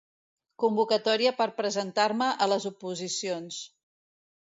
[0.61, 3.61] Convocatòria per presentar-me a les oposicions.